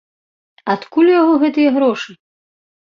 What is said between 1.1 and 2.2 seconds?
у яго гэтыя грошы?